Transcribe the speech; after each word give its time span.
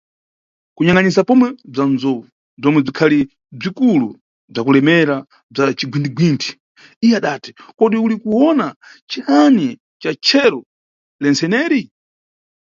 Kuyangʼanisisa 0.75 1.27
pomwe 1.29 1.47
bza 1.73 1.83
nzowu, 1.93 2.21
bzomwe 2.59 2.79
bzikhali 2.85 3.19
bzikulu 3.59 4.07
bzakulemera 4.51 5.15
bza 5.53 5.63
cigwinthi-gwinthi, 5.77 6.51
iye 7.05 7.15
adati, 7.19 7.51
kodi 7.77 7.97
uli 8.05 8.15
kuwona 8.21 8.65
ciyani 9.09 9.67
na 10.03 10.11
cheru 10.25 10.59
lentseneri? 11.21 11.81